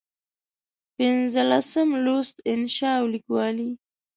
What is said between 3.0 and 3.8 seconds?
لیکوالي